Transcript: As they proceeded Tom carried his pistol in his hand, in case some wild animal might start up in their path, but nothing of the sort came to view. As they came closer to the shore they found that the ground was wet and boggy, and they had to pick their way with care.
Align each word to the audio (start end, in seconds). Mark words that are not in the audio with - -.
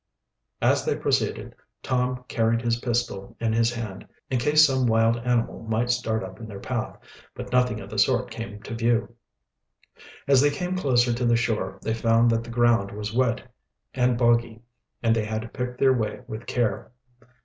As 0.63 0.83
they 0.83 0.95
proceeded 0.95 1.53
Tom 1.83 2.25
carried 2.27 2.63
his 2.63 2.77
pistol 2.79 3.35
in 3.39 3.53
his 3.53 3.71
hand, 3.71 4.03
in 4.31 4.39
case 4.39 4.65
some 4.65 4.87
wild 4.87 5.17
animal 5.17 5.61
might 5.61 5.91
start 5.91 6.23
up 6.23 6.39
in 6.39 6.47
their 6.47 6.59
path, 6.59 6.97
but 7.35 7.51
nothing 7.51 7.79
of 7.79 7.91
the 7.91 7.99
sort 7.99 8.31
came 8.31 8.63
to 8.63 8.73
view. 8.73 9.13
As 10.27 10.41
they 10.41 10.49
came 10.49 10.75
closer 10.75 11.13
to 11.13 11.25
the 11.27 11.35
shore 11.35 11.77
they 11.83 11.93
found 11.93 12.31
that 12.31 12.43
the 12.43 12.49
ground 12.49 12.89
was 12.91 13.13
wet 13.13 13.43
and 13.93 14.17
boggy, 14.17 14.63
and 15.03 15.15
they 15.15 15.25
had 15.25 15.43
to 15.43 15.47
pick 15.49 15.77
their 15.77 15.93
way 15.93 16.21
with 16.27 16.47
care. 16.47 16.89